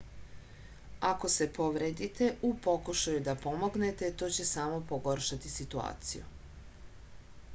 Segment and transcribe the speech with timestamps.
[1.09, 6.27] ako se povredite u pokušaju da pomognete to će samo pogoršati situaciju